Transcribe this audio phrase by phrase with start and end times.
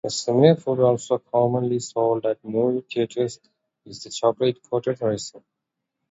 [0.03, 3.39] A similar food, also commonly sold at movie theaters,
[3.85, 5.43] is the chocolate-coated raisin.